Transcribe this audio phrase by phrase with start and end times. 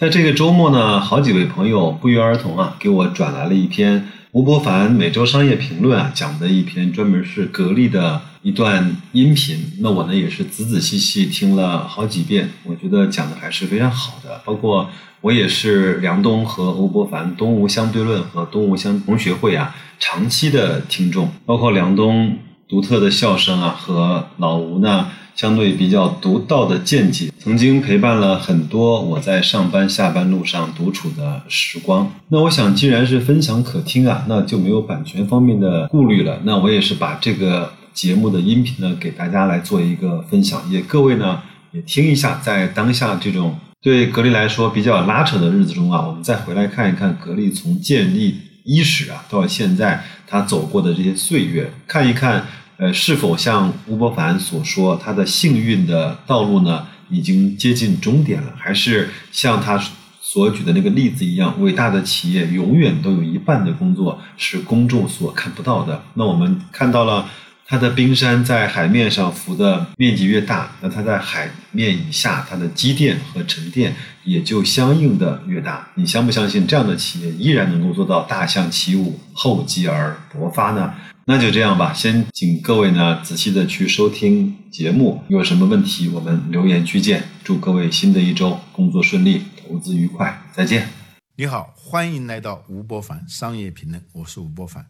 [0.00, 9.58] 在这个周末呢，好几位朋友不约而同啊，给我转来了一篇吴伯凡每周商业评论啊讲的一篇专门是格力的一段音频。
[9.80, 14.40] 那我呢也是仔仔细细听了好几遍，我觉得讲的还是非常好的。
[14.42, 14.88] 包括
[15.20, 25.08] 我也是梁冬和吴伯凡《东吴相对论》和《东吴相同学会》啊长期的听众，包括梁冬独特的笑声啊和老吴呢。
[25.34, 32.12] 相对比较独到的见解，曾经陪伴了很多我在上班下班路上独处的时光。
[32.28, 36.40] 那我想，既然是分享可听啊，那就没有版权方面的顾虑了。
[36.44, 41.40] 那我也是把这个节目的音频呢，给大家来做一个分享，也各位呢
[41.72, 52.44] 也听一下，在当下这种对格力来说比较拉扯的日子中啊，我们再回来看一看格力从建立伊始啊到现在他走过的这些岁月，看一看。
[52.80, 58.54] 呃，是否像吴伯凡所说，他的幸运的道路呢，已经接近终点了？
[58.56, 59.78] 还是像他
[60.22, 66.02] 所举的那个例子一样，伟大的企业永远都有一半的工作是公众所看不到的？
[66.14, 67.28] 那我们看到了，
[67.66, 75.86] 它的冰山在海面上浮的面积越大，那它在海面以下，它的积淀和沉淀也就相应的越大。
[75.96, 80.94] 你相不相信这样的企业依然能够做到大象起舞，厚积而薄发呢？
[81.26, 87.24] 那就这样吧，先请各位呢仔细的去收听节目，有什么问题我们留言区见。
[87.44, 90.88] 祝各位新的一周工作顺利，投资愉快，再见。
[91.36, 94.86] 你好，欢迎来到吴伯凡商业评论，我是吴伯凡。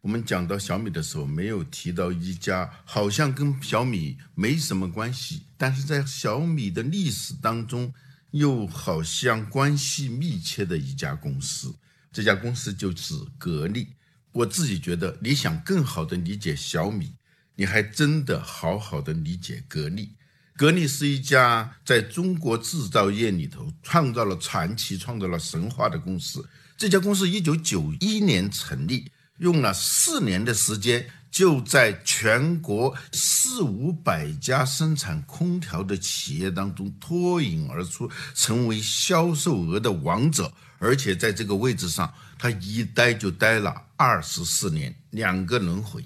[0.00, 7.92] 我们讲到小米的时候，没有提到一家好像跟小米没什么关系，但是在小米的历史当中
[8.30, 11.74] 又好像关系密切的一家公司，
[12.12, 13.88] 这家公司就是格力。
[14.36, 17.14] 我自己觉得，你想更好的理解小米，
[17.54, 20.10] 你还真的好好的理解格力。
[20.54, 26.46] 格力是一家在中国制造业里头创造了传奇、创造了神话的公司。
[26.76, 40.52] 这家公司一九九一年成立，用了四年的时间，就在全国四五百家生产空调的企业当中脱颖而出，成为销售额的王者。
[40.78, 42.12] 而且在这个位置上，
[42.46, 46.04] 他一待就待了二十四年，两个轮回。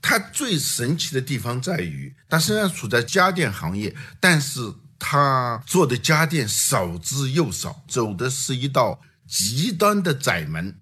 [0.00, 4.60] 他最神奇的地方在于，他虽然处在家电行业，但是
[4.98, 10.76] 他做的家电少之又少，走的是一道极端的窄门。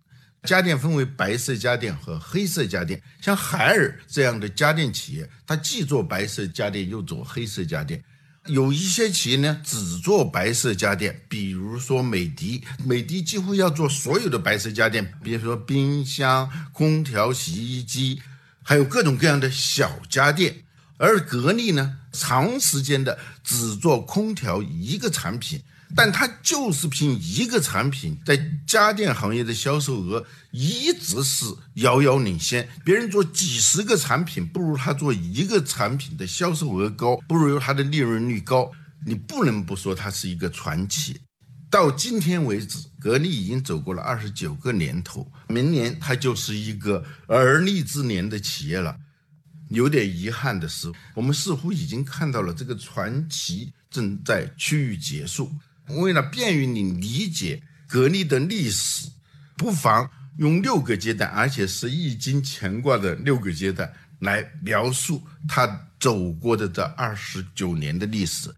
[0.44, 8.02] 家电分为白色家电和黑色家电，像海尔这样的家电企业，它既做白色家电，又做黑色家电。
[8.46, 18.22] 有一些企业呢，只做白色家电，比如说美的，美的几乎要做所有的白色家电，比如说冰箱、空调、洗衣机，
[18.62, 20.64] 还有各种各样的小家电。
[20.96, 25.62] 而格力呢，长时间的只做空调一个产品。
[25.96, 32.68] 但它就是凭一个产品，在家电行业的销售额一直是遥遥领先。
[32.84, 38.70] 别人做几十个产品，不如他做一个产品的销售额高，不如它的利润率高。
[39.04, 41.18] 你不能不说它是一个传奇。
[41.70, 48.96] 到今天为止，格力已经走过了二十九个年头，明年它就是一个而立之年的企业了。
[49.70, 55.50] 有点遗憾的是，我们似乎已经看到了这个传奇正在趋于结束。
[55.96, 59.08] 为了便于你理解格力的历史，
[59.56, 68.54] 不妨用六个阶段，而且是易经乾卦的六个阶段来描述它走过的这二十九年的历史。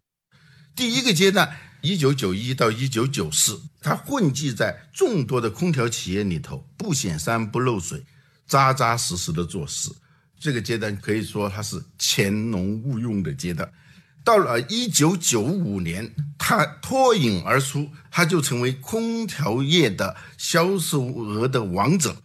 [0.75, 8.05] 第一个阶段，一九九一到一九九四，它混迹在众多的空调企业里头，不显山不漏水，
[8.47, 9.91] 扎扎实实的做事。
[10.39, 13.71] 这个阶段可以说它是潜龙勿用的阶段。
[14.25, 22.23] 到了一九九五年，它脱颖而出，它就成为空调业的销售额的王者。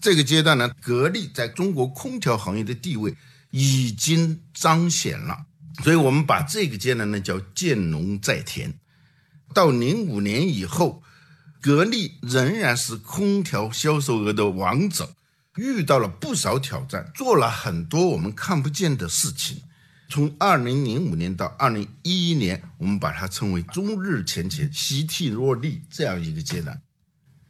[0.00, 3.14] 这个阶段呢，格力在中国空调行业的地位
[3.50, 5.46] 已经彰显了，
[5.82, 8.78] 所以我们把这个阶段呢叫见龙在田。
[9.52, 11.02] 到零五年以后，
[11.60, 15.14] 格力仍然是空调销售额的王者，
[15.56, 19.62] 遇到了不少挑战，做了很多我们看不见的事情。
[20.08, 26.80] 从二零零五年到二零一一年，我们把它称为中日前前习替若厉这样一个阶段。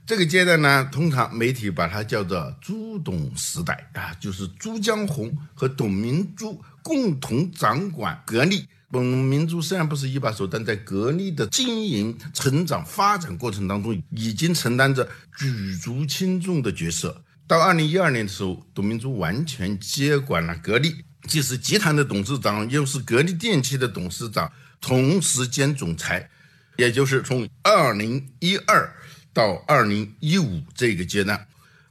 [0.06, 8.66] 这个阶段呢，通常媒体把它叫做朱董时代啊，就是朱江洪和董明珠共同掌管格力。
[8.92, 15.06] 董明珠虽然不是一把手，但在格力的经营、成长、发展过程当中，已经承担着
[15.36, 17.24] 举足轻重的角色。
[17.48, 24.50] 到二零一二年的时候，董明珠完全接管了格力，既是集团的董事长，又是格力电器的董事长，
[24.80, 26.30] 同时兼总裁。
[26.76, 28.94] 也就是从二零一二
[29.32, 31.46] 到二零一五这个阶段，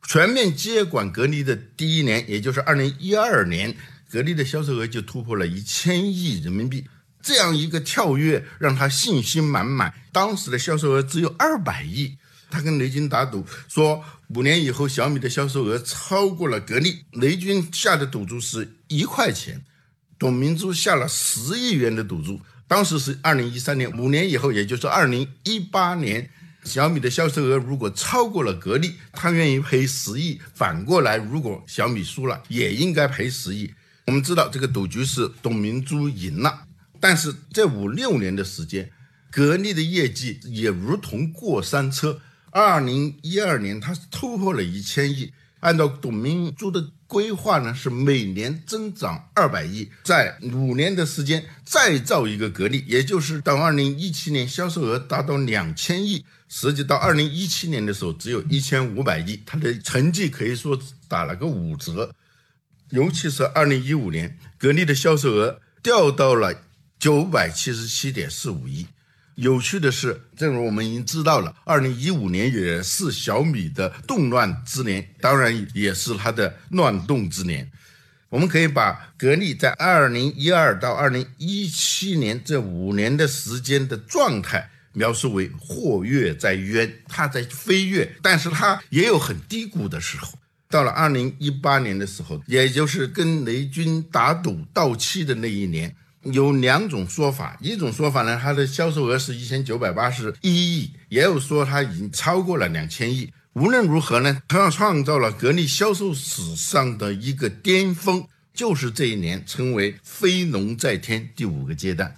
[0.08, 3.76] 全面接管格力的第一年，也就是二零一二年。
[4.08, 6.88] 格力的销售额就突破了一千亿人民币，
[7.22, 9.94] 这样一个跳跃让他信心满满。
[10.14, 12.16] 当时的销售额只有二百亿，
[12.50, 17.04] 他跟雷军打赌说，五年以后小米的销售额超过了格力。
[17.14, 19.64] 雷军下的赌注是一块钱，
[20.18, 22.40] 董明珠下了十亿元的赌注。
[22.68, 26.30] 当时是二零一三年，五年以后，也就是二零一八年，
[26.64, 30.42] 小米的销售额如果超过了格力，他愿意赔十亿。
[30.54, 33.72] 反过来，如果小米输了，也应该赔十亿。
[34.08, 36.66] 我们知道这个赌局是董明珠赢了，
[37.00, 38.92] 但是这五六年的时间，
[39.32, 42.20] 格力的业绩也如同过山车。
[42.50, 45.34] 二零一二年，它是突破了一千亿。
[45.60, 62.14] 按照董明珠的规划呢，是每年增长二百亿，在五年的时间再造一个格力，也就是到二零一七年销售额达到两千亿，实际到二零一七年的时候只有一千五百亿，它的成绩可以说打了个五折。
[62.90, 66.64] 尤其是二零一五年，格力的销售额掉到了
[66.98, 68.88] 九百七十七点四五亿。
[69.36, 77.70] 有趣的是，正如我们已经知道了，二零一五年也是小米的动乱之年，当然也是它的乱动之年。
[78.30, 90.38] 我们可以把格力在二零一二到二零一七年这五年的时间的状态描述为或跃在渊，它在飞跃，但是它也有很低谷的时候。
[90.68, 97.58] 到了二零一八年的时候，也就是跟雷军打赌到期的那一年，有两种说法。
[97.62, 103.32] 一种说法呢，它的销售额是一千九百八十一亿，也有说它已经超过了两千亿。
[103.54, 112.14] 无论如何呢，它创造了格力销售史上的一个巅峰，就是这一年称为“飞龙在天”第五个阶段。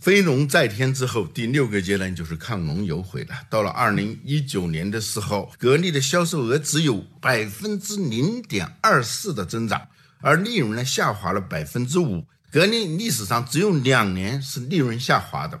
[0.00, 3.36] 飞龙在天之后，第六个阶段就是亢龙有悔了。
[3.48, 9.80] 到了二零一九年的时候，格力的销售额只有百分之零点二四的增长，
[10.20, 12.24] 而利润呢下滑了百分之五。
[12.52, 15.58] 格力历史上只有两年是利润下滑的。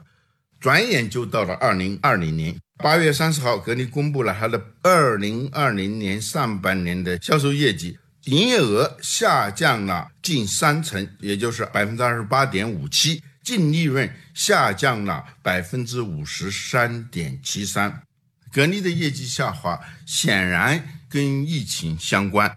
[0.60, 13.22] 转眼就到了二零二零年八月三十号，格力公布了它的二零二零年上半年的销售业绩，营业额下降了近三成，也就是百分之二十八点五七。
[13.42, 18.02] 净利润下降了百分之五十三点七三，
[18.52, 22.56] 格力的业绩下滑显然跟疫情相关，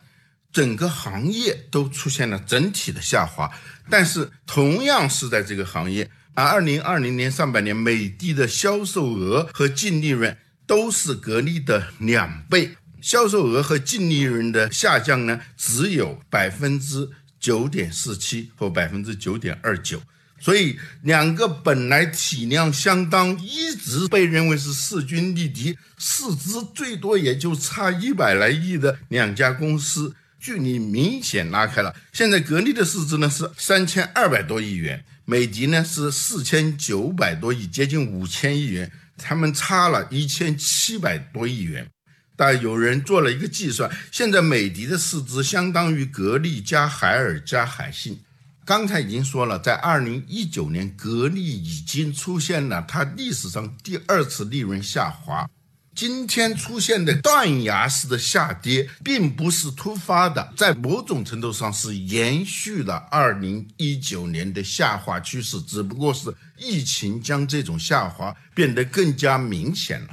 [0.55, 3.51] 整个行业都出现了整体的下滑。
[3.89, 20.01] 但是同样是在这个行业，啊，二零二零年上半年美的的销售额和净利润都是格力的两倍，销售额和净利润的下降呢，只有百分之九点四七或百分之九点二九。
[20.37, 30.13] 所以，两个本来体量相当、一直被认为是势均力敌、市值最多也就差一百来亿的两家公司，
[30.45, 31.95] 距离明显拉开了。
[32.13, 41.87] 现在，格力的市值呢是三千二百多亿元，美的呢是四千九百多亿，接近五千亿元，他们差了一千七百多亿元。
[42.35, 48.19] 但有人做了一个计算，现在美的的市值相当于格力加海尔加海信。
[48.63, 55.49] 刚才已经说了，在二零一九年，格力已经出现了它历史上第二次利润下滑。
[55.95, 70.09] 今天出现的断崖式的下跌，并不是突发的，在某种程度上是延续了二零一九年的下滑趋势，只不过是疫情将这种下滑变得更加明显了。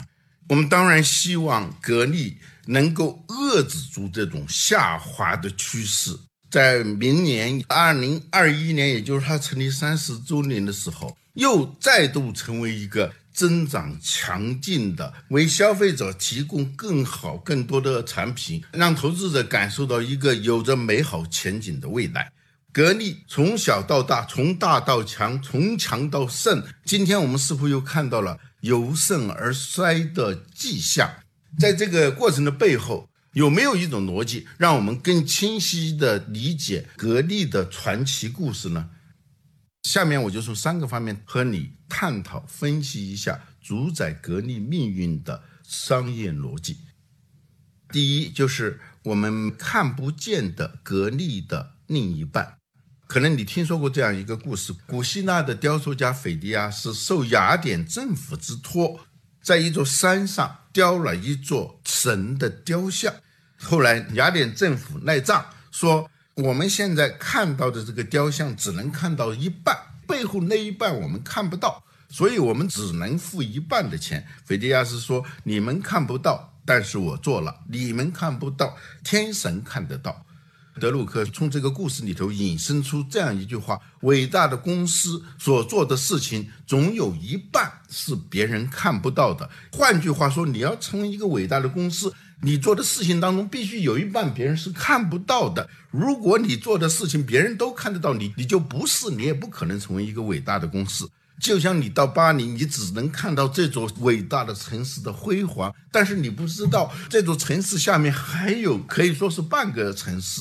[0.49, 2.37] 我们当然希望格力
[2.67, 6.17] 能够遏制住这种下滑的趋势。
[6.49, 22.31] 在明年二零二一年，也就是它成立三十周年的时候，又再度成为一个增长强劲的，为消费者提供更好、更多的产品，让投资者感受到一个有着美好前景的未来。
[22.73, 31.11] 格力从小到大，从大到强，从强到盛，今天我们似乎又看到了由盛而衰的迹象。
[31.59, 33.09] 在这个过程的背后。
[33.35, 38.91] 有没有一种逻辑，让我们更清晰地理解格力的传奇故事呢？
[39.83, 46.79] 下面我就从三个方面和你探讨分析一下主宰格力命运的商业逻辑。
[47.89, 52.57] 第一，就是我们看不见的格力的另一半。
[53.07, 59.01] 可能你听说过这样一个故事：古希腊的雕塑家斐迪亚是受雅典政府之托，
[59.43, 63.15] 在一座山上雕了一座神的雕像。
[63.59, 74.27] 后来雅典政府赖账，说我们现在看到的这个雕像只能看到一半，背后那一半我们看不到，所以我们只能付一半的钱。
[74.45, 80.25] 菲迪亚斯说：你们看不到，但是我做了；你们看不到，天神看得到。
[80.81, 89.49] 德鲁克从这个故事里头引申出这样一句话：伟大的公司所做的事情，总有一半是别人看不到的。
[89.71, 95.69] 换句话说，你要成为一个伟大的公司，你做的事情当中必须有一半别人是看不到的。
[95.91, 101.11] 如果你做的事情别人都看得到，你你就不是，你也不可能成为一个伟大的公司。
[101.39, 110.41] 就像你到巴黎，你只能看到这座伟大的城市的辉煌，但是你不知道这座城市下面还有可以说是半个城市。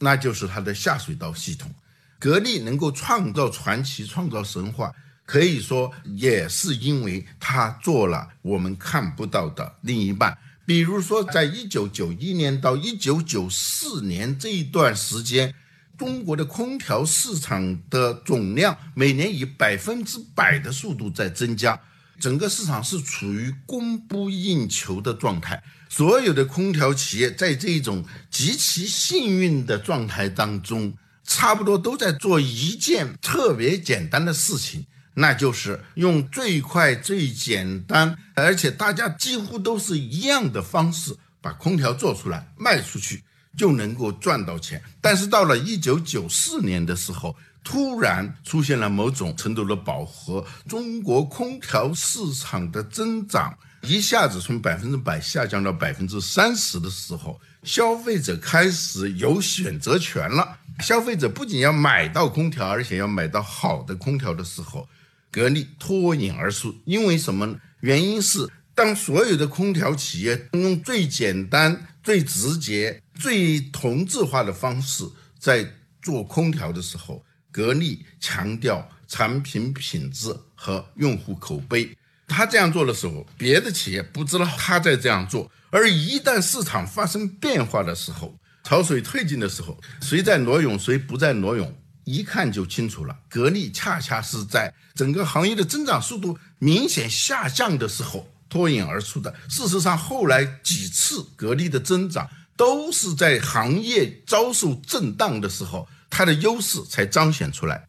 [0.00, 1.70] 那就是它的下水道系统，
[2.18, 4.92] 格力能够创造传奇、创造神话，
[5.26, 10.36] 可以说也是因为它做了我们看不到的另一半。
[10.64, 15.54] 比如说，在一九九一年到一九九四年这一段时间，
[15.98, 21.78] 中国的空调市场的总量每年以百分之百的速度在增加。
[22.20, 30.92] 整个市场是处于供不应求的状态，所有的空调企业在这种极其幸运的状态当中，
[31.24, 34.84] 差不多都在做一件特别简单的事情，
[35.14, 43.24] 那就是用最快、最简单，而且大家几乎都是一样的方式把空调做出来卖出去，
[43.56, 44.82] 就能够赚到钱。
[45.00, 60.58] 但是到了一九九四年的时候，突然出现了某种程度的饱和，中国空调市场的增长一下子从百分之百下降到百分之三十的时候，消费者开始有选择权了。
[60.80, 64.88] 消费者不仅要买到空调，而且要买到好的空调的时候，
[65.30, 66.74] 格力脱颖而出。
[66.84, 67.54] 因为什么？
[67.80, 75.04] 原因是当所有的空调企业用最简单、最直接、最同质化的方式
[75.38, 75.66] 在
[76.02, 77.22] 做空调的时候。
[77.50, 81.96] 格力强调产品品质和用户口碑，
[82.28, 85.50] 他这样做的时候，别的企业不知道他在这样做。
[85.70, 93.16] 而一旦市场发生变化的时候，潮水退尽的时候，谁在挪用，谁不在挪用，一看就清楚了。
[93.28, 99.34] 格力恰恰是在整个行业的增长速度明显下降的时候脱颖而出的。
[99.48, 105.88] 事实上，后来几次格力的增长都是在行业遭受震荡的时候。
[106.10, 107.86] 它的优势才彰显出来。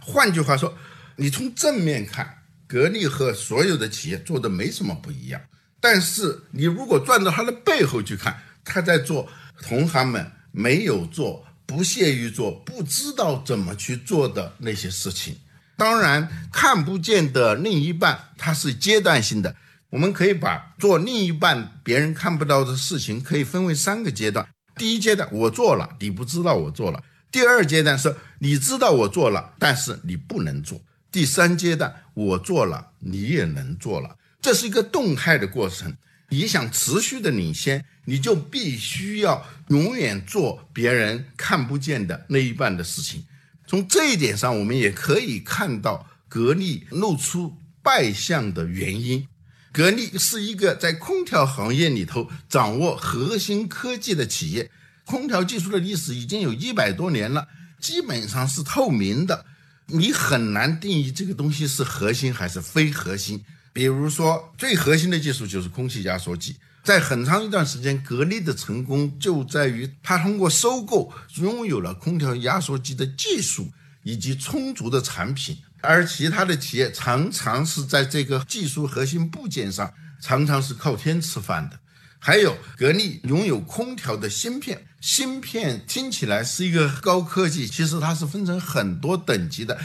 [0.00, 0.76] 换句话说，
[1.16, 5.40] 你从正面看，格力和所有的企业做的没什么不一样。
[5.78, 9.28] 但是你如果转到它的背后去看，它在做
[9.62, 15.36] 同行们没有做、不屑于做、不知道怎么去做的那些事情。
[15.76, 19.54] 当然，看不见的另一半，它是阶段性的。
[19.90, 24.46] 我们可以把做另一半别人看不到的事情，可以分为三个阶段。
[24.76, 27.02] 第一阶段，我做了，你不知道我做了。
[27.30, 30.80] 第二阶段是你知道我做了，但是你不能做。
[31.12, 34.16] 第三阶段我做了，你也能做了。
[34.40, 35.96] 这是一个动态的过程。
[36.30, 43.24] 你想持续的领先，你就必须要永远做别人看不见的那一半的事情。
[43.66, 49.26] 从这一点上，我们也可以看到格力露出败相的原因。
[49.72, 54.70] 格力是一个在空调行业里头掌握核心科技的企业。
[55.10, 57.48] 空调技术的历史已经有一百多年了，
[57.80, 59.44] 基本上是透明的，
[59.86, 63.44] 你很难定义这个东西是核心还是非核心。
[63.72, 73.68] 比如说，最核心的技术就是空气压缩机，在很长一段时间，格力的成功就在于它通过收购拥有了空调压缩机的技术
[74.04, 81.76] 以及充足的产品，而其他的企业常常是在这个技术核心部件上常常是靠天吃饭的。
[82.22, 89.80] 还有格力拥有空调的芯片，芯片听起来是一个高科技，其实它是分成很多等级的。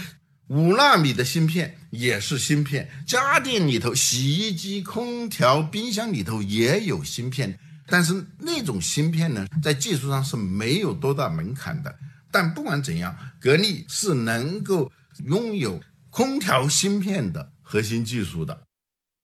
[0.48, 11.98] 五纳米的芯片也是芯片，家电里头，洗衣机、空调、冰箱里头也有芯片，但是那种芯片呢，在技术上是没有多大门槛的。
[12.30, 14.92] 但不管怎样，格力是能够
[15.24, 18.62] 拥有空调芯片的核心技术的，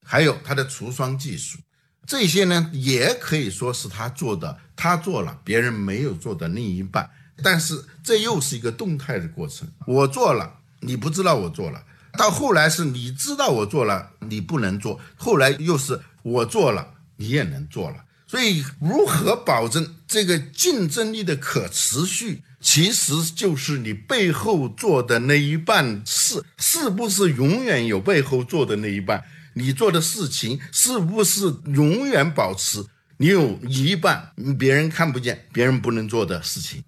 [0.08, 1.60] 还有它的除霜技术。
[2.08, 7.10] 这些呢，也可以说是他做的，他做了别人没有做的另一半。
[7.44, 9.68] 但是这又是一个动态的过程。
[9.88, 11.84] 我做了，你不知道我做了，
[12.18, 18.04] 到后来是你知道我做了，你不能做，后来又是我做了，你也能做了。
[18.28, 29.26] 所以，如何保证这个竞争力的可持续，其实就是你背后做的那一半事，是不是永远有背后做的那一半？
[29.54, 32.86] 你做的事情是不是永远保持
[33.18, 36.84] 你有一半别人看不见、别人不能做的事情？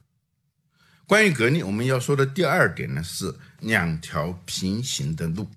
[1.06, 5.48] 关于格力，我们要说的第二点呢是两条平行的路。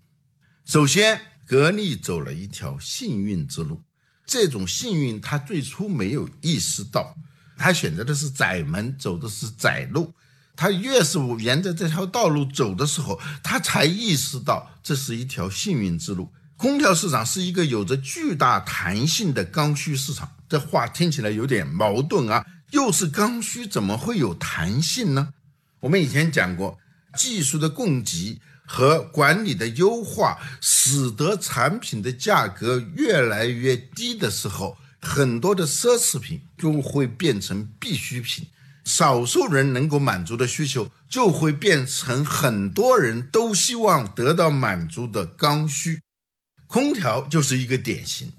[0.64, 3.80] 首先，格力走了一条幸运之路。
[4.26, 7.16] 这种幸运，他最初没有意识到，
[7.56, 10.12] 他选择的是窄门，走的是窄路。
[10.56, 16.32] 他越是沿着这条道路走的时候，他才意识到这是一条幸运之路。
[16.56, 20.32] 空调市场是一个有着巨大弹性的刚需市场。
[20.48, 25.30] 这话听起来有点矛盾啊，又是刚需，怎么会有弹性呢？
[25.80, 26.78] 我们以前讲过，
[27.16, 28.40] 技术的供给。
[28.68, 38.44] 和管理的优化，使得产品的价格越来越低的时候，很多的奢侈品就会变成必需品，
[38.84, 46.00] 少数人能够满足的需求就会变成很多人都希望得到满足的刚需。
[46.76, 48.30] 空调就是一个典型，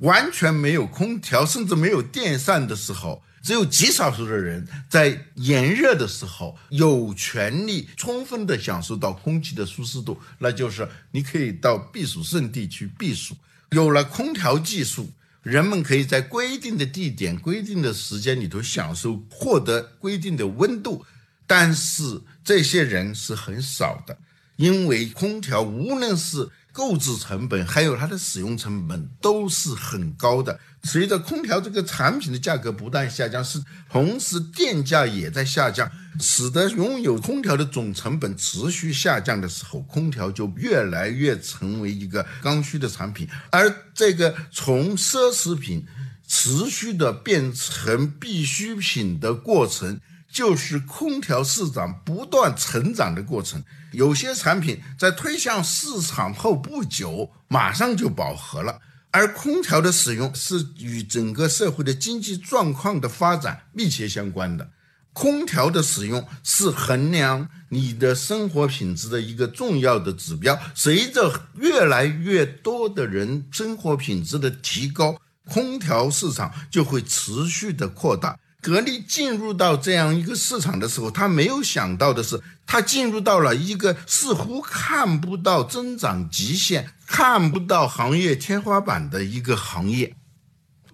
[0.00, 3.22] 完全没有空调，甚至没有电扇的时候。
[3.44, 13.36] 只有极少数的人在炎热的时候有权利充分的享受到空气的舒适度，那就是你可以到避暑胜地去避暑。
[13.70, 15.08] 有了空调技术，
[15.42, 21.06] 人们可以在规定的地点、规定的时间里头享受获得规定的温度，
[21.46, 24.18] 但是这些人是很少的，
[24.56, 30.60] 因为空调无论是购置成本还有它的使用成本都是很高的。
[30.84, 43.28] 随着空调这个产品的价格不断下降，是同时电价也在下降，使得拥有空调的总成本持续下降的时候，空调就越来越成为一个刚需的产品。
[43.50, 45.84] 而这个从奢侈品
[46.28, 53.62] 持续的变成必需品的过程，就是空调市场不断成长的过程。
[53.92, 58.80] 有些产品在推向市场后不久，马上就饱和了。
[59.10, 64.70] 而空调的使用是与整个社会的经济状况的发展密切相关的。
[65.14, 70.56] 空调的使用是衡量你的生活品质的一个重要的指标。
[70.74, 78.38] 随着越来越多的人生活品质的提高，空调市场就会持续的扩大。
[78.60, 90.14] 格力进入到这样一个市场的时候，他没有想到的是，他进入到了一个似乎看不到增长极限、看不到行业天花板的一个行业。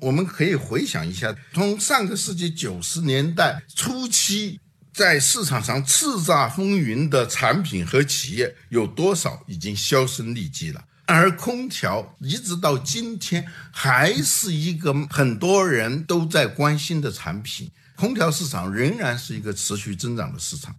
[0.01, 4.61] 我们可以回想一下，从上个世纪九十年代初期，
[4.93, 10.85] 在市场上叱咤风云的产品和企业有多少已经销声匿迹了。
[11.07, 20.75] 而空调一直到今天还是一个很多人都在关心的产品，空调市场仍然是一个持续增长的市场。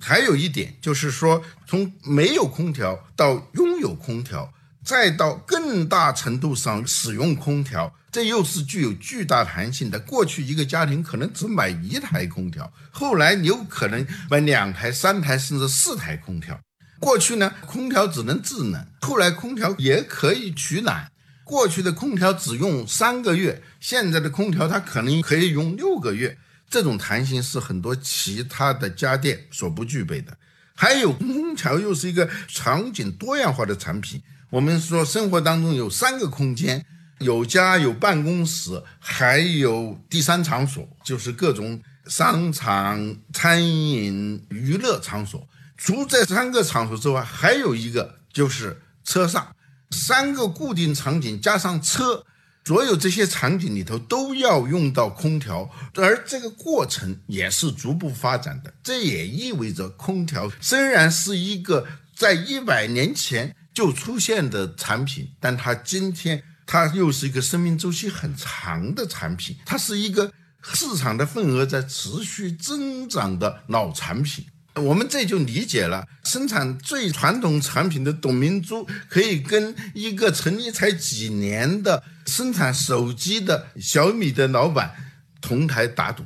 [0.00, 4.52] 还有一点就是说，从没有空调到拥有空调，
[4.84, 9.98] 再到更大程度上使用空调，这又是具有巨大弹性的。
[10.00, 16.60] 过去一个家庭可能只买一台空调，后来有可能买两台、三台甚至四台空调。
[17.04, 21.12] 过去呢，空调只能制冷，后来空调也可以取暖。
[21.44, 26.38] 过去的空调只用三个月，现在的空调它可能可以用六个月。
[26.70, 30.34] 这种弹性是很多其他的家电所不具备的。
[30.74, 34.22] 还有，空调又是一个场景多样化的产品。
[34.48, 36.82] 我们说，生活当中有三个空间：
[37.18, 45.46] 有家、有办公室，还有第三场所，就是各种商场、餐饮、娱乐场所。
[45.76, 49.54] 除这三个场所之外，还有一个就是车上，
[49.90, 52.24] 三个固定场景加上车，
[52.64, 58.72] 所有这些场景里头都要用到空调，而这个过程也是逐步发展的。
[58.82, 70.32] 这也意味着，空调虽然是一个在一百年前就出现的产品，但它今天它又是一个生命周期很长的产品，它是一个
[70.62, 74.46] 市场的份额在持续增长的老产品。
[74.82, 84.94] 我们这就理解了，生产最传统产品的董明珠可以跟一个成立才几年的生产手机的小米的老板
[85.40, 86.24] 同台打赌。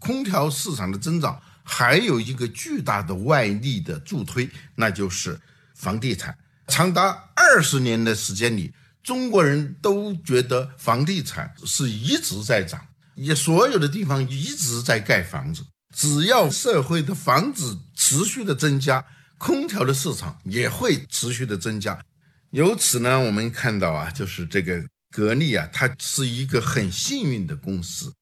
[0.00, 5.40] 空调市场的增长还有一个巨大的外力的助推，那就是
[5.74, 6.36] 房地产。
[6.66, 12.80] 长达二十年的时间里，中国人都觉得房地产是一直在涨，
[13.14, 15.64] 也所有的地方一直在盖房子。
[15.94, 19.04] 只要社会的房子持续的增加，
[19.38, 21.98] 空调的市场也会持续的增加。
[22.50, 28.12] 由此呢，我们看到啊，就是这个格力啊，它是一个很幸运的公司。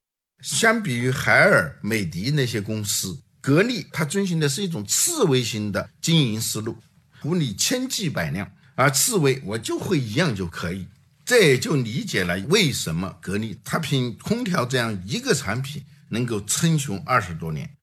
[0.43, 6.77] 相比于海尔、美的那些公司，格力它遵循的是一种刺猬型的经营思路，
[7.21, 10.87] 图你千计百辆，而刺猬我就会一样就可以。
[11.25, 17.77] 这也就理解了为什么格力它凭空调这样一个产品能够称雄二十多年，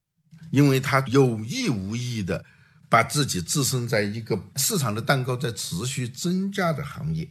[0.52, 2.46] 因为他有意无意的
[2.90, 7.30] 把自己置身在一个市场的蛋糕在持续增加的行业。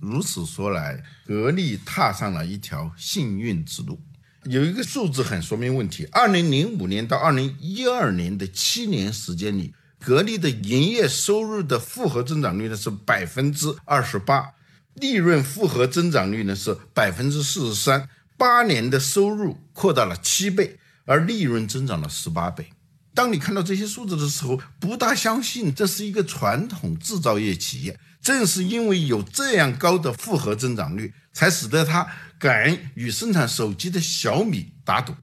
[0.00, 4.00] 如此说来，格力踏上了一条幸运之路。
[4.44, 14.52] 有一个数字很说明问题：二零零五年到二零一二年的七年时间里，格力的营业收入的复合增长率呢是百分之二十八，
[14.94, 18.08] 利润复合增长率呢是百分之四十三。
[18.36, 22.68] 八年的收入扩大了七倍，而利润增长了十八倍。
[23.14, 27.98] 当你看到这些数字的时候，不大相信这是一个传统制造业企业。
[28.20, 32.04] 正是因为有这样高的复合增长率，才使得它
[32.38, 35.14] 敢与生产手机的小米打赌。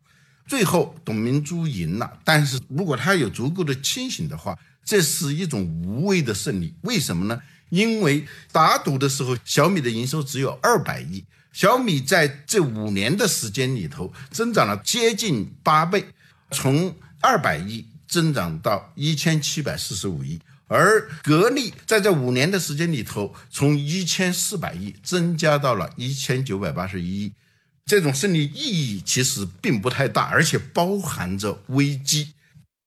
[0.47, 2.19] 最后，董明珠赢了。
[2.23, 6.73] 但是如果他有足够的清醒的话，这是一种无谓的胜利。
[6.81, 7.41] 为什么呢？
[7.73, 16.05] 因为打赌的时候，小米的营收只有二百亿，小米在这五年的时间里头增长了接近八倍，
[16.51, 20.39] 从二百亿增长到一千七百四十五亿。
[20.67, 27.33] 而格力在这五年的时间里头，从一千四百亿增加到了一千九百八十一亿，
[27.85, 32.33] 这种胜利意义其实并不太大，而且包含着危机。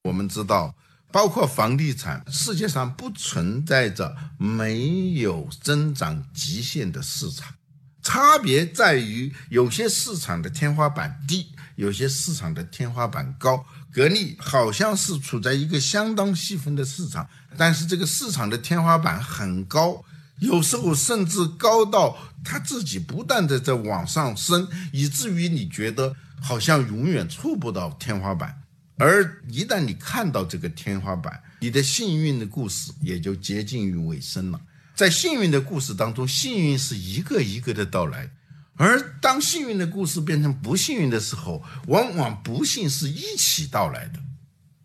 [0.05, 0.77] 我们知道，
[1.17, 7.55] 包括房地产，世界上不存在着没有增长极限的市场，
[8.03, 13.65] 差别在于有些市场的天花板低，有些市场的天花板高。
[13.91, 17.27] 格力好像是处在一个相当细分的市场，
[17.57, 20.05] 但是这个市场的天花板很高，
[20.41, 28.66] 有时候甚至高到它自己不断的在往上升，以至于你觉得好像永远触不到天花板。
[28.99, 34.61] 而一旦你看到这个天花板，你的幸运的故事也就接近于尾声了。
[34.95, 38.31] 在幸运的故事当中，幸运是一个一个的到来。
[38.79, 44.21] 而当幸运的故事变成不幸运的时候，往往不幸是一起到来的。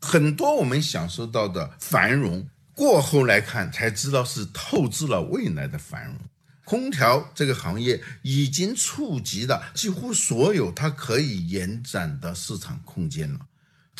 [0.02, 6.15] 很多我们享受到的繁荣，过后来看才知道是透支了未来的繁荣。
[6.63, 13.39] 空调这个行业已经触及了几乎所有它可以延展的市场空间了，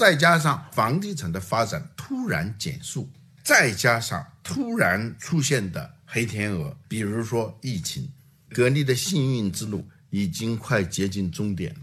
[0.02, 3.08] 再加上房地产的发展突然减速，
[3.44, 8.10] 再加上突然出现的黑天鹅，比如说疫情。
[8.50, 11.82] 格力的幸运之路已经快接近终点了。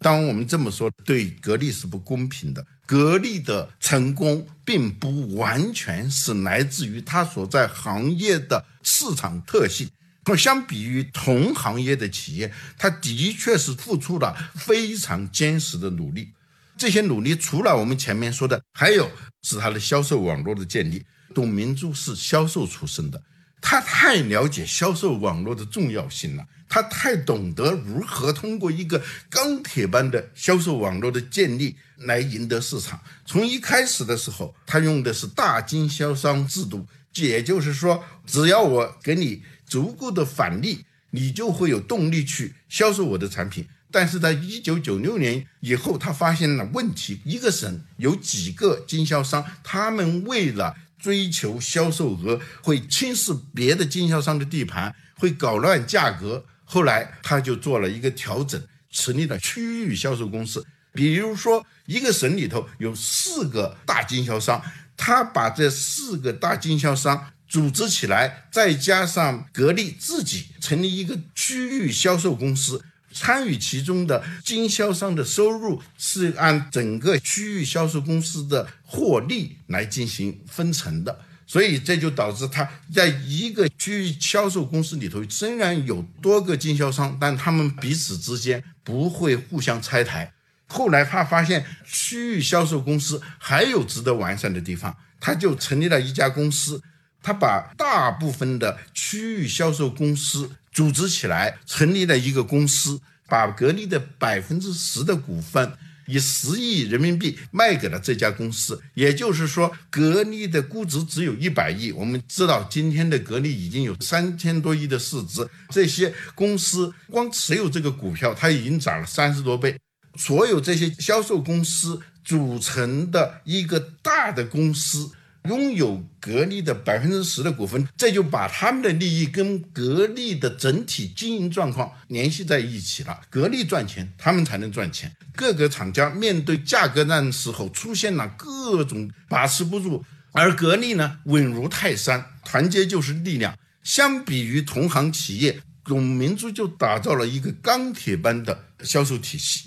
[0.00, 2.66] 当我们这么说，对格力是不公平的。
[2.84, 9.88] 格力的成功并不完全是来自于它所在行业的市场特性。
[10.24, 16.32] 那么相比于同行业的企业，它的确是付出了非常坚实的努力。
[16.76, 19.10] 这些努力除了我们前面说的，还有
[19.42, 21.04] 是它的销售网络的建立。
[21.34, 23.20] 董明珠是销售出身的。
[23.60, 33.00] 他太了解销售网络的重要性了，他太懂得如何通过一个钢铁般的销售网络的建立来赢得市场。
[33.24, 43.66] 从一开始的时候，他用的是大经销商制度，也就是说，只要我给你足够的返利，你就会有动力去销售我的产品。
[43.94, 56.44] 但是在一九九六年以后，他发现了问题：一个省有几个经销商，他们为了追求销售额会轻视别的经销商的地盘，会搞乱价格。
[56.64, 60.66] 后来他就做了一个调整，成立了区域销售公司。
[60.92, 64.60] 比如说，一个省里头有四个大经销商，
[64.96, 72.84] 他把这四个大经销商组织起来，再加上格力自己成立一个区域销售公司。
[73.14, 90.32] 参与其中的经销商的收入是按整个区域销售公司的获利来进行分成的，所以这就导致他在一个区域销售公司里头，虽然有多个经销商，但他们彼此之间不会互相拆台。
[90.66, 96.82] 后来他发现区域销售公司还有值得完善的地方，他就成立了一家公司，
[97.22, 100.50] 他把大部分的区域销售公司。
[100.74, 105.72] 组织起来成立了一个公司，把格力的百分之十的股份
[106.06, 108.82] 以十亿人民币卖给了这家公司。
[108.92, 111.92] 也就是说，格力的估值只有一百亿。
[111.92, 115.48] 我们知道，今天的格力已经有三千多亿的市值。
[115.70, 119.78] 这些公司光持有这个股票，它已经涨了三十多倍。
[120.16, 125.10] 所有这些销售公司组成的一个大的公司，
[125.48, 133.20] 拥有格力的百分之十的股份，这就把他们的利益跟格力的整体经营状况联系在一起了。
[133.28, 135.14] 格力赚钱，他们才能赚钱。
[135.36, 140.02] 各个厂家面对价格战时候，出现了各种把持不住，
[140.32, 143.54] 而格力呢，稳如泰山，团结就是力量。
[143.82, 149.66] 相比于同行企业，董明珠就打造了一个钢铁般的销售体系。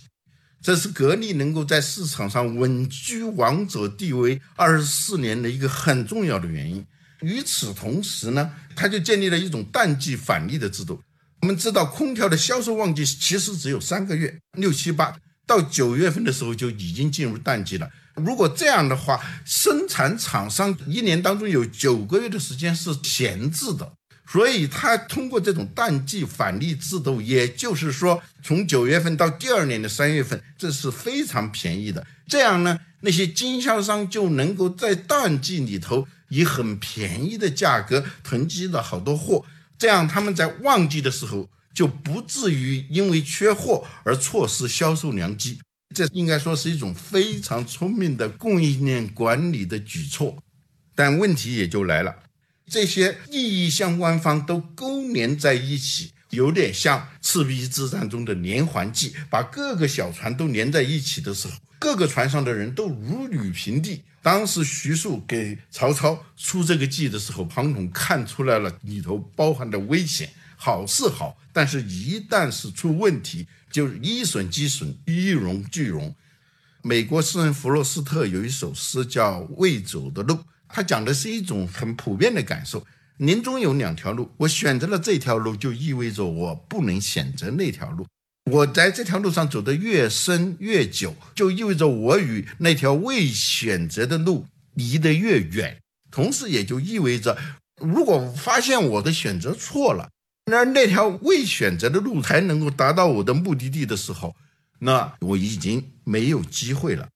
[0.61, 6.85] 这是格力能够在市场上稳居王者地位二十四年的一个很重要的原因。
[7.21, 11.01] 与此同时呢，它就建立了一种淡季返利的制度。
[11.41, 15.15] 我们知道，空调的销售旺季其实只有三个月，六七八
[15.45, 17.89] 到九月份的时候就已经进入淡季了。
[18.15, 23.93] 如果这样的话，生产厂商一年当中有九个月的时间是闲置的。
[24.29, 32.05] 所以，他通过这种淡季返利制度，也就是说，从九月份到第二年的三月份，这是非常便宜的。
[32.27, 39.45] 这样呢，那些经销商就能够在淡季里头以很便宜的价格囤积了好多货，
[39.77, 45.59] 这样他们在旺季的时候就不至于因为缺货而错失销售良机。
[45.95, 50.37] 这应该说是一种非常聪明的供应链管理的举措。
[50.93, 52.13] 但问题也就来了。
[52.69, 64.01] 这些利益相关方都勾连在一起，有点像赤壁之战中的连环计，把各个小船都连在一起的时候，各个船上的人都如履平地。
[64.21, 70.29] 当时徐庶给曹操出这个计的时候，庞统看出来了里头包含的危险。
[70.57, 76.13] 好是好，但是一旦是出问题，就一损即损，一荣俱荣。
[76.81, 80.33] 美国诗人弗洛斯特有一首诗叫《未走的路》。
[80.69, 82.85] 他讲的是一种很普遍的感受：
[83.17, 88.05] 林中有两条路，我选择了这条路，就意味着我不能选择那条路。
[88.51, 95.77] 我在这条路上走得越深越久，就意味着我与那条未选择的路离得越远。
[96.09, 97.37] 同时，也就意味着，
[97.81, 100.09] 如果发现我的选择错了，
[100.45, 104.33] 那那条未选择的路才能够达到我的目的地的时候，
[104.79, 107.09] 那我已经没有机会了。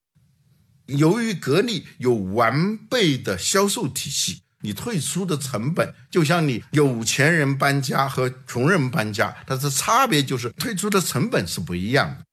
[0.97, 12.25] 由于格力有完备的销售体系，你退出的成本就像你有钱人搬家和穷人搬家，它的差别就是退出的成本是不一样的。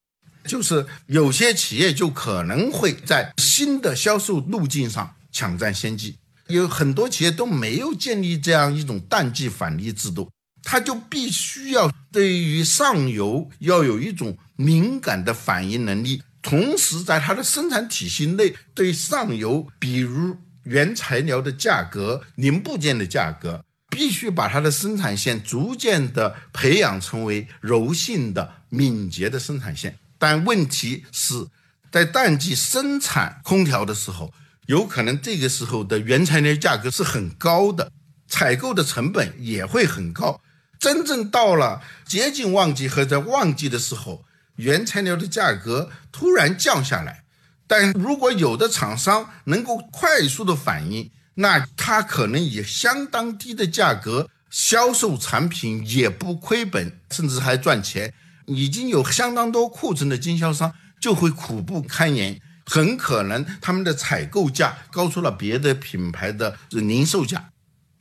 [0.47, 6.17] 就是有些企业就可能会在新的销售路径上抢占先机，
[6.47, 10.31] 有很多企业都没有建立这样一种淡季返利制度，
[10.63, 16.23] 它就必须要对于上游要有一种敏感的反应能力。
[16.41, 29.97] 同时，在它的生产体系内，对上游，比如原材料的价格、零部件的价格，必须把它的生产线逐渐的培养成为柔性的、敏捷的生产线。
[30.17, 31.47] 但问题是，
[31.91, 34.31] 在淡季生产空调的时候，
[34.67, 37.91] 有可能这个时候的原材料价格是很高的，
[38.27, 40.39] 采购的成本也会很高。
[40.79, 44.23] 真正到了接近旺季和在旺季的时候，
[44.59, 47.23] 原材料的价格突然降下来，
[47.65, 58.13] 但如果有的厂商能够快速的反应，那他可能以相当低的价格销售产品也不亏本，甚至还赚钱。
[58.47, 67.51] 已经有相当多库存的经销商就会苦不堪言，很可能他们的采购价高出了别的品牌的零售价。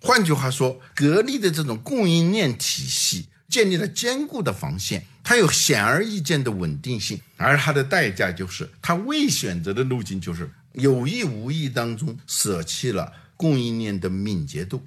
[0.00, 3.28] 换句话说，格力的这种供应链体系。
[3.48, 14.84] 建立了坚固的防线，它有显而易见的稳定性，而它的代价就是它未选择的路径就是有意无意当中舍弃了供应链的敏捷度。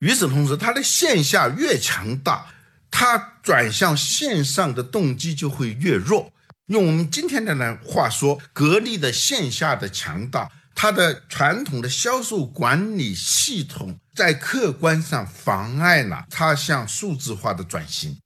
[0.00, 2.46] 与此同时，它的线下越强大，
[2.90, 6.32] 它转向线上的动机就会越弱。
[6.66, 10.50] 用我们今天的来话说，格力的线下的强大。
[10.72, 18.18] 它的传统的销售管理系统在客观上妨碍了它向数字化的转型。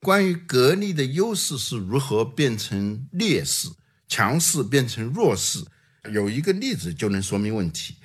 [0.00, 3.68] 关于格力的优势是如何变成劣势，
[4.08, 5.64] 强势变成弱势，
[6.12, 7.98] 有一个例子就能说明问题。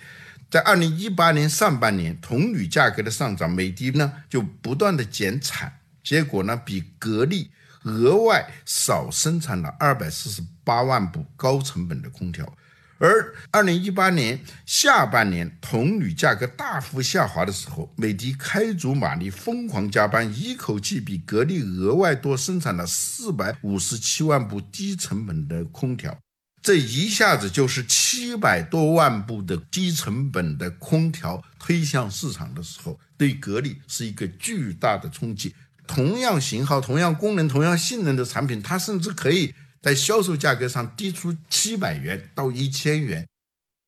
[0.51, 7.49] 在二零一八年上半年，铜铝价格的上涨，美的呢就不断的减产，结果呢比格力
[7.85, 12.55] 额外少生产了二百四十八万部高成本的空调。
[13.01, 26.15] 而二零一八年下半年铜铝价格大幅下滑的时候，美的开足马力，疯狂加班，一口气比格力额外多生产了四百五十七万部低成本的空调，
[26.61, 35.55] 这一下子就是七百多万部的低成本的空调推向市场的时候，对格力是一个巨大的冲击。
[35.87, 39.55] 同样型号、同样功能、同样性能的产品，它甚至可以。
[39.81, 43.27] 在销售价格上低出七百元到一千元，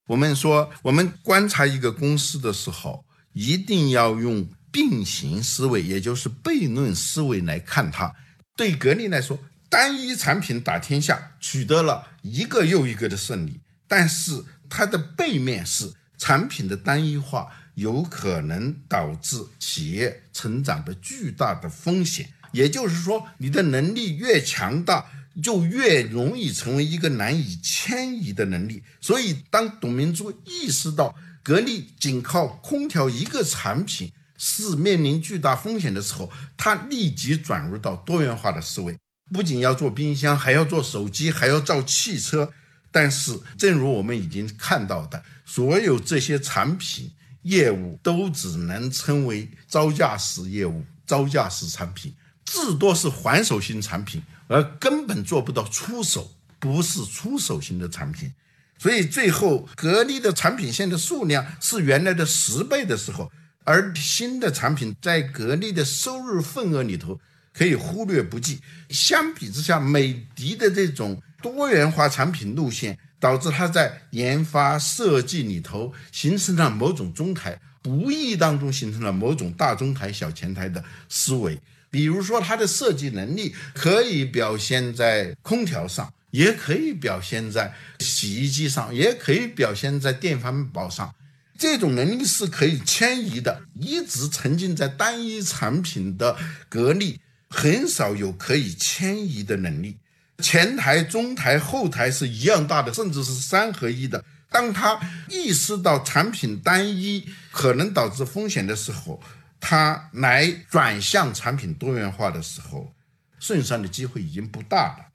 [0.08, 8.14] 我们说，我们观察一个公司的时候，一定要用并行思维，也就是悖论思维来看它。
[8.56, 22.34] 对格力来说，单一产品打天下，取得了一个又一个的胜利，但是它的背面是产品的单一化，有可能导致企业成长的巨大的风险。
[22.52, 25.06] 也就是说，你的能力越强大，
[25.42, 28.84] 就越容易成为一个难以迁移的能力。
[29.02, 38.98] 所以，当董明珠意识到格力仅靠空调一个产品是面临巨大风险的时候，他立即转入到多元化的思维。
[39.34, 42.52] 不仅要做冰箱，还要做手机，还要造汽车。
[42.92, 52.14] 但是，正如我们已经看到的，所有这些产品业务都只能称为招架式业务、招架式产品，
[52.46, 58.32] 至多是还手型产品，而根本做不到出手，不是出手型的产品。
[58.78, 63.32] 所以，最后格力的产品线的数量是原来的十倍的时候，
[63.64, 67.20] 而新的产品在格力的收入份额里头。
[67.56, 68.60] 可以忽略不计。
[68.90, 81.56] 相比之下，美的的这种多元化产品路线，导致它在研发设计里头形成了某种中台，无意当中形成了某种大中台、小前台的思维。
[81.94, 91.14] 比如说，它的设计能力可以表现在空调上，也可以表现在洗衣机上，也可以表现在电饭煲上。
[91.56, 93.62] 这种能力是可以迁移的。
[93.80, 96.36] 一直沉浸在单一产品的
[96.68, 97.20] 格力。
[97.56, 99.96] 很少有可以迁移的能力，
[100.40, 104.26] 前台、中台、后台是一样大的，甚至是三合一的。
[104.50, 109.22] 当他意识到产品单一可能导致风险的时候，
[109.66, 112.94] 他来转向产品多元化的时候，
[113.40, 115.06] 顺上的机会已经不大了。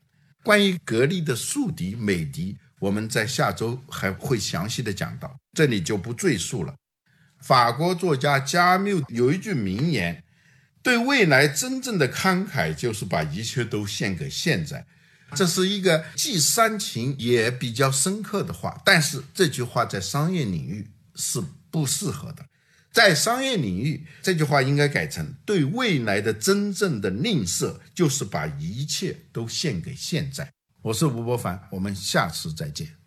[0.43, 6.75] 关于格力的宿敌美的，我们在下周还会详细的讲到，这里就不赘述了。
[7.43, 10.25] 法国作家加缪有一句名言。
[10.83, 14.87] 对未来真正的慷慨，就是把一切都献给现在。
[15.35, 22.48] 这是一个既煽情也比较深刻的话，但是这句话在商业领域是不适合的。
[22.99, 30.53] 在商业领域，这句话应该改成：对未来的真正的吝啬，就是把一切都献给现在。
[30.83, 32.98] 我是吴伯凡，我们下次再见。